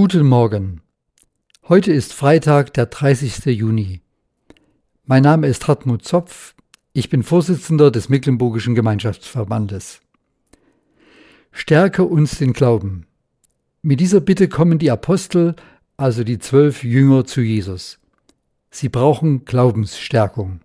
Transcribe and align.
Guten 0.00 0.28
Morgen. 0.28 0.80
Heute 1.68 1.92
ist 1.92 2.12
Freitag, 2.12 2.72
der 2.72 2.86
30. 2.86 3.46
Juni. 3.46 4.00
Mein 5.06 5.24
Name 5.24 5.48
ist 5.48 5.66
Hartmut 5.66 6.04
Zopf. 6.04 6.54
Ich 6.92 7.10
bin 7.10 7.24
Vorsitzender 7.24 7.90
des 7.90 8.08
Mecklenburgischen 8.08 8.76
Gemeinschaftsverbandes. 8.76 10.00
Stärke 11.50 12.04
uns 12.04 12.38
den 12.38 12.52
Glauben. 12.52 13.08
Mit 13.82 13.98
dieser 13.98 14.20
Bitte 14.20 14.46
kommen 14.46 14.78
die 14.78 14.92
Apostel, 14.92 15.56
also 15.96 16.22
die 16.22 16.38
zwölf 16.38 16.84
Jünger, 16.84 17.24
zu 17.24 17.40
Jesus. 17.40 17.98
Sie 18.70 18.88
brauchen 18.88 19.46
Glaubensstärkung. 19.46 20.60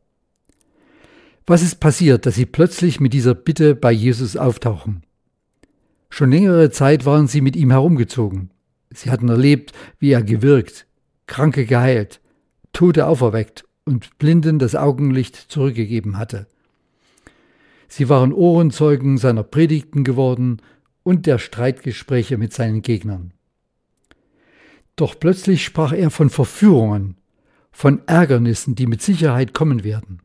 Was 1.48 1.64
ist 1.64 1.80
passiert, 1.80 2.28
dass 2.28 2.36
sie 2.36 2.46
plötzlich 2.46 3.00
mit 3.00 3.14
dieser 3.14 3.34
Bitte 3.34 3.74
bei 3.74 3.92
Jesus 3.92 4.38
auftauchen? 4.38 5.02
Schon 6.12 6.30
längere 6.30 6.70
Zeit 6.70 7.08
waren 7.08 7.26
sie 7.26 7.42
mit 7.42 7.56
ihm 7.56 7.72
herumgezogen. 7.72 8.53
Sie 8.94 9.12
hatten 9.12 9.30
erlebt, 9.30 9.74
wie 10.00 10.12
er 10.12 10.24
gewirkt, 10.24 10.86
Kranke 11.28 11.66
geheilt, 11.66 12.22
Tote 12.74 13.08
auferweckt 13.08 13.66
und 13.86 14.18
Blinden 14.18 14.60
das 14.60 14.76
Augenlicht 14.76 15.36
zurückgegeben 15.36 16.18
hatte. 16.18 16.48
Sie 17.88 18.10
waren 18.10 18.34
Ohrenzeugen 18.34 19.18
seiner 19.18 19.44
Predigten 19.44 20.04
geworden 20.04 20.62
und 21.04 21.26
der 21.26 21.38
Streitgespräche 21.38 22.38
mit 22.38 22.54
seinen 22.54 22.82
Gegnern. 22.82 23.34
Doch 24.96 25.20
plötzlich 25.20 25.64
sprach 25.64 25.92
er 25.92 26.10
von 26.10 26.30
Verführungen, 26.30 27.18
von 27.72 28.02
Ärgernissen, 28.08 28.76
die 28.76 28.88
mit 28.88 29.02
Sicherheit 29.02 29.54
kommen 29.54 29.84
werden. 29.84 30.22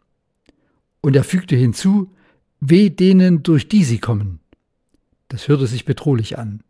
Und 1.00 1.16
er 1.16 1.24
fügte 1.24 1.56
hinzu, 1.56 2.14
weh 2.60 2.90
denen, 2.90 3.42
durch 3.42 3.68
die 3.68 3.84
sie 3.84 3.98
kommen. 3.98 4.40
Das 5.28 5.48
hörte 5.48 5.66
sich 5.66 5.84
bedrohlich 5.84 6.38
an. 6.38 6.62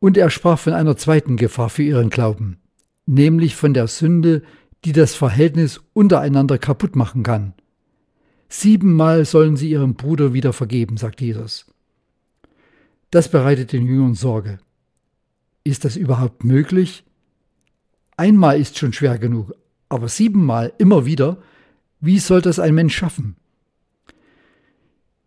Und 0.00 0.16
er 0.16 0.30
sprach 0.30 0.58
von 0.58 0.72
einer 0.72 0.96
zweiten 0.96 1.36
Gefahr 1.36 1.70
für 1.70 1.82
ihren 1.82 2.10
Glauben, 2.10 2.58
nämlich 3.06 3.56
von 3.56 3.74
der 3.74 3.88
Sünde, 3.88 4.42
die 4.84 4.92
das 4.92 5.14
Verhältnis 5.14 5.80
untereinander 5.92 6.58
kaputt 6.58 6.94
machen 6.94 7.22
kann. 7.22 7.54
Siebenmal 8.48 9.24
sollen 9.24 9.56
sie 9.56 9.70
ihrem 9.70 9.94
Bruder 9.94 10.32
wieder 10.32 10.52
vergeben, 10.52 10.96
sagt 10.96 11.20
Jesus. 11.20 11.66
Das 13.10 13.30
bereitet 13.30 13.72
den 13.72 13.86
Jüngern 13.86 14.14
Sorge. 14.14 14.58
Ist 15.64 15.84
das 15.84 15.96
überhaupt 15.96 16.44
möglich? 16.44 17.04
Einmal 18.16 18.60
ist 18.60 18.78
schon 18.78 18.92
schwer 18.92 19.18
genug, 19.18 19.52
aber 19.88 20.08
siebenmal 20.08 20.72
immer 20.78 21.06
wieder, 21.06 21.38
wie 22.00 22.18
soll 22.18 22.40
das 22.40 22.58
ein 22.58 22.74
Mensch 22.74 22.96
schaffen? 22.96 23.36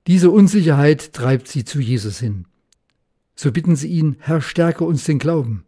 Diese 0.07 0.31
Unsicherheit 0.31 1.13
treibt 1.13 1.47
sie 1.47 1.63
zu 1.63 1.79
Jesus 1.79 2.19
hin. 2.19 2.45
So 3.41 3.51
bitten 3.51 3.75
sie 3.75 3.87
ihn, 3.87 4.17
Herr, 4.19 4.39
stärke 4.39 4.83
uns 4.83 5.05
den 5.05 5.17
Glauben. 5.17 5.65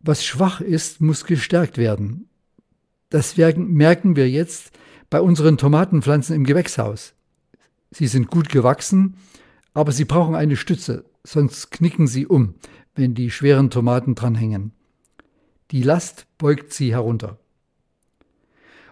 Was 0.00 0.24
schwach 0.24 0.62
ist, 0.62 1.02
muss 1.02 1.26
gestärkt 1.26 1.76
werden. 1.76 2.30
Das 3.10 3.36
merken 3.36 4.16
wir 4.16 4.30
jetzt 4.30 4.70
bei 5.10 5.20
unseren 5.20 5.58
Tomatenpflanzen 5.58 6.34
im 6.34 6.44
Gewächshaus. 6.44 7.12
Sie 7.90 8.06
sind 8.06 8.28
gut 8.28 8.48
gewachsen, 8.48 9.18
aber 9.74 9.92
sie 9.92 10.06
brauchen 10.06 10.34
eine 10.34 10.56
Stütze, 10.56 11.04
sonst 11.24 11.70
knicken 11.72 12.06
sie 12.06 12.26
um, 12.26 12.54
wenn 12.94 13.12
die 13.12 13.30
schweren 13.30 13.68
Tomaten 13.68 14.14
dranhängen. 14.14 14.72
Die 15.72 15.82
Last 15.82 16.26
beugt 16.38 16.72
sie 16.72 16.92
herunter. 16.92 17.38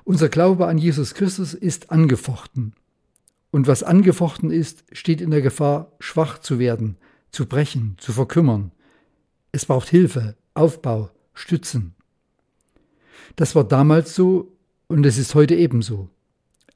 Unser 0.05 0.29
Glaube 0.29 0.67
an 0.67 0.77
Jesus 0.77 1.15
Christus 1.15 1.55
ist 1.55 1.91
angefochten. 1.91 2.75
Und 3.55 3.69
was 3.69 3.85
angefochten 3.85 4.51
ist, 4.51 4.83
steht 4.91 5.21
in 5.21 5.31
der 5.31 5.41
Gefahr, 5.41 5.93
schwach 6.01 6.41
zu 6.41 6.59
werden, 6.59 6.97
zu 7.31 7.47
brechen, 7.47 7.95
zu 7.99 8.13
verkümmern. 8.13 8.73
Es 9.53 9.67
braucht 9.67 9.89
Hilfe, 9.91 10.35
Aufbau, 10.55 11.11
Stützen. 11.35 11.95
Das 13.37 13.55
war 13.55 13.63
damals 13.63 14.17
so 14.17 14.57
und 14.89 15.07
es 15.07 15.19
ist 15.19 15.37
heute 15.37 15.55
ebenso. 15.55 16.09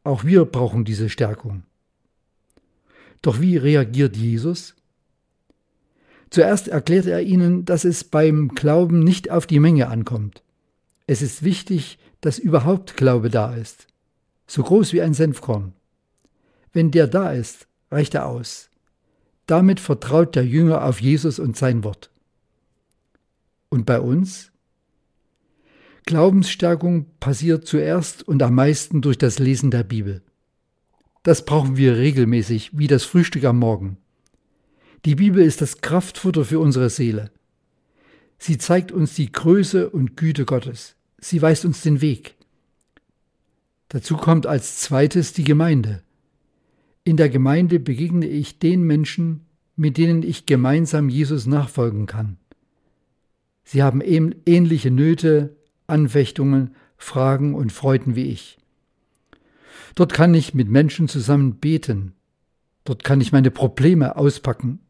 Auch 0.05 0.23
wir 0.23 0.45
brauchen 0.45 0.85
diese 0.85 1.09
Stärkung. 1.09 1.65
Doch 3.23 3.41
wie 3.41 3.57
reagiert 3.57 4.17
Jesus? 4.17 4.77
Zuerst 6.31 6.69
erklärt 6.69 7.07
er 7.07 7.23
ihnen, 7.23 7.65
dass 7.65 7.85
es 7.85 8.05
beim 8.05 8.51
Glauben 8.55 9.01
nicht 9.01 9.33
auf 9.33 9.49
die 9.49 9.59
Menge 9.59 9.89
ankommt. 9.89 10.45
Es 11.09 11.23
ist 11.23 11.43
wichtig, 11.43 11.99
dass 12.21 12.39
überhaupt 12.39 12.97
Glaube 12.97 13.31
da 13.31 13.53
ist, 13.53 13.89
so 14.47 14.63
groß 14.63 14.93
wie 14.93 15.03
ein 15.03 15.15
Senfkorn. 15.15 15.73
Wenn 16.73 16.91
der 16.91 17.07
da 17.07 17.33
ist, 17.33 17.67
reicht 17.91 18.15
er 18.15 18.27
aus. 18.27 18.71
Damit 19.47 19.81
vertraut 19.81 20.37
der 20.37 20.47
Jünger 20.47 20.85
auf 20.85 21.01
Jesus 21.01 21.39
und 21.39 21.57
sein 21.57 21.85
Wort. 21.85 22.11
Und 23.71 23.87
bei 23.87 24.01
uns? 24.01 24.53
Glaubensstärkung 26.05 27.07
passiert 27.21 27.67
zuerst 27.67 28.27
und 28.27 28.43
am 28.43 28.55
meisten 28.55 29.03
durch 29.03 29.19
das 29.19 29.39
Lesen 29.39 29.71
der 29.71 29.85
Bibel. 29.85 30.23
Das 31.23 31.45
brauchen 31.45 31.77
wir 31.77 31.97
regelmäßig, 31.97 32.79
wie 32.79 32.87
das 32.87 33.05
Frühstück 33.05 33.45
am 33.45 33.59
Morgen. 33.59 33.99
Die 35.05 35.15
Bibel 35.15 35.43
ist 35.43 35.61
das 35.61 35.81
Kraftfutter 35.81 36.45
für 36.45 36.61
unsere 36.61 36.91
Seele. 36.91 37.31
Sie 38.39 38.57
zeigt 38.57 38.93
uns 38.93 39.15
die 39.15 39.31
Größe 39.31 39.91
und 39.91 40.17
Güte 40.17 40.45
Gottes. 40.45 40.97
Sie 41.19 41.43
weist 41.43 41.65
uns 41.65 41.83
den 41.83 42.01
Weg. 42.01 42.37
Dazu 43.89 44.17
kommt 44.17 44.47
als 44.47 44.79
zweites 44.81 45.33
die 45.33 45.45
Gemeinde. 45.45 46.03
In 47.09 47.17
der 47.17 47.31
Gemeinde 47.31 47.81
begegne 47.81 48.27
ich 48.27 48.59
den 48.59 48.83
Menschen, 48.83 49.47
mit 49.77 49.97
denen 49.97 50.23
ich 50.23 50.45
gemeinsam 50.45 51.09
Jesus 51.09 51.47
nachfolgen 51.47 52.05
kann. 52.05 52.37
Sie 53.65 53.83
haben 53.83 54.03
ähnliche 54.03 54.91
Nöte, 54.91 55.57
Anfechtungen, 55.87 56.75
Fragen 56.99 57.55
und 57.55 57.73
Freuden 57.73 58.15
wie 58.15 58.27
ich. 58.27 58.59
Dort 59.95 60.13
kann 60.13 60.35
ich 60.35 60.53
mit 60.53 60.69
Menschen 60.69 61.09
zusammen 61.09 61.55
beten. 61.55 62.13
Dort 62.85 63.05
kann 63.05 63.23
ich 63.23 63.33
meine 63.33 63.51
Probleme 63.51 64.17
auspacken. 64.17 64.81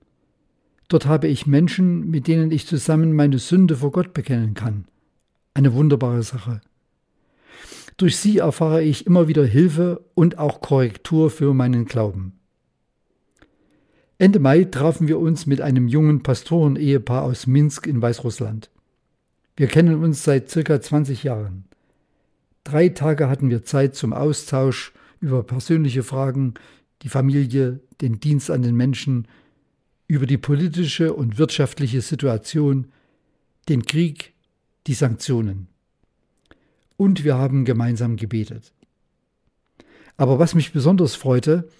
Dort 0.89 1.07
habe 1.07 1.29
ich 1.29 1.47
Menschen, 1.47 2.11
mit 2.11 2.27
denen 2.27 2.51
ich 2.51 2.67
zusammen 2.67 3.13
meine 3.13 3.39
Sünde 3.39 3.77
vor 3.77 3.93
Gott 3.93 4.13
bekennen 4.13 4.55
kann. 4.55 4.87
Eine 5.55 5.73
wunderbare 5.73 6.25
Sache. 6.25 6.63
Durch 7.99 8.17
sie 8.17 8.39
erfahre 8.39 8.85
ich 8.85 9.07
immer 9.07 9.27
wieder 9.27 9.45
Hilfe 9.45 10.05
und 10.15 10.39
auch 10.39 10.61
Korrektur 10.61 11.31
für 11.31 11.53
meinen 11.53 11.85
Glauben. 11.85 12.39
Ende 14.19 14.39
Mai 14.39 14.65
trafen 14.65 15.09
wir 15.09 15.19
uns 15.19 15.47
mit 15.47 15.61
einem 15.61 15.89
jungen 15.89 16.23
Pastoren-Ehepaar 16.23 17.25
aus 17.25 17.49
Minsk 17.49 17.89
in 17.89 18.01
Weißrussland. 18.01 18.71
Wir 19.57 19.67
kennen 19.67 20.03
uns 20.03 20.23
seit 20.23 20.49
circa 20.49 20.81
20 20.81 21.25
Jahren. 21.25 21.65
Drei 22.63 22.89
Tage 22.89 23.29
hatten 23.29 23.51
wir 23.51 23.65
Zeit 23.65 23.97
zum 23.97 24.13
Austausch 24.13 24.93
über 25.21 25.43
persönliche 25.43 26.05
Fragen, 26.05 26.55
die 27.03 27.09
Familie, 27.09 27.81
den 28.01 28.21
Dienst 28.21 28.49
an 28.49 28.63
den 28.63 28.77
Menschen, 28.77 29.27
über 30.07 30.27
die 30.27 30.39
politische 30.39 31.15
und 31.15 31.37
wirtschaftliche 31.37 32.01
Situation, 32.01 32.93
den 33.69 33.83
Krieg, 33.83 34.35
die 34.87 34.95
Sanktionen 34.95 35.67
und 36.99 37.25
wir 37.25 37.39
haben 37.39 37.65
gemeinsam 37.65 38.17
gebetet. 38.17 38.75
Aber 40.19 40.39
was 40.39 40.55
mich 40.55 40.73
besonders 40.73 41.15
freute, 41.15 41.71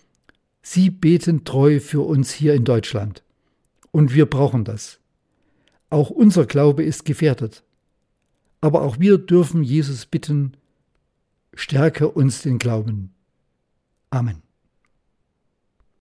Sie 0.63 0.91
beten 0.91 1.45
treu 1.45 1.81
für 1.81 2.01
uns 2.01 2.31
hier 2.31 2.55
in 2.55 2.65
Deutschland. 2.65 3.23
Und 3.91 4.15
wir 4.15 4.27
brauchen 4.27 4.65
das. 4.65 5.01
Auch 5.91 6.11
unser 6.11 6.47
Glaube 6.47 6.83
ist 6.83 7.05
gefährdet. 7.05 7.65
Aber 8.61 8.83
auch 8.83 8.99
wir 8.99 9.19
dürfen 9.19 9.63
Jesus 9.63 10.07
bitten, 10.07 10.57
stärke 11.55 12.09
uns 12.09 12.43
den 12.43 12.59
Glauben. 12.59 13.15
Amen. 14.11 14.48